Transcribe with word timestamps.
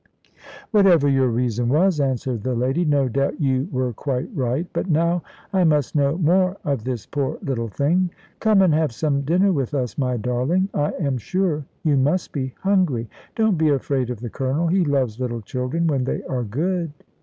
"Whatever 0.71 1.07
your 1.07 1.27
reason 1.27 1.69
was," 1.69 1.99
answered 1.99 2.41
the 2.41 2.55
lady, 2.55 2.85
"no 2.85 3.07
doubt 3.07 3.39
you 3.39 3.69
were 3.71 3.93
quite 3.93 4.27
right; 4.33 4.65
but 4.73 4.89
now 4.89 5.21
I 5.53 5.63
must 5.63 5.95
know 5.95 6.17
more 6.17 6.57
of 6.65 6.83
this 6.85 7.05
poor 7.05 7.37
little 7.43 7.67
thing. 7.67 8.09
Come 8.39 8.63
and 8.63 8.73
have 8.73 8.91
some 8.93 9.21
dinner 9.21 9.51
with 9.51 9.75
us, 9.75 9.99
my 9.99 10.17
darling; 10.17 10.69
I 10.73 10.89
am 10.99 11.19
sure 11.19 11.65
you 11.83 11.97
must 11.97 12.31
be 12.31 12.55
hungry. 12.61 13.11
Don't 13.35 13.59
be 13.59 13.69
afraid 13.69 14.09
of 14.09 14.21
the 14.21 14.29
Colonel. 14.31 14.65
He 14.69 14.83
loves 14.83 15.19
little 15.19 15.41
children 15.41 15.85
when 15.85 16.05
they 16.05 16.23
are 16.23 16.43
good." 16.45 16.91